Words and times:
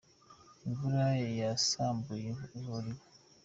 Imvura 0.65 1.05
yasambuye 1.41 2.29
ivuriro 2.59 3.03